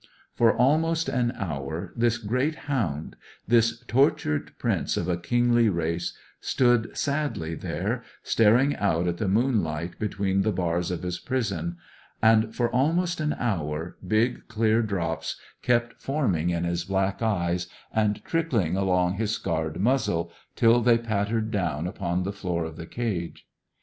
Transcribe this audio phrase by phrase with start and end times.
[0.33, 3.15] For almost an hour this great hound,
[3.47, 9.99] this tortured prince of a kingly race, stood sadly there, staring out at the moonlight
[9.99, 11.77] between the bars of his prison;
[12.19, 18.25] and for almost an hour, big clear drops kept forming in his black eyes and
[18.25, 23.45] trickling along his scarred muzzle, till they pattered down upon the floor of the cage.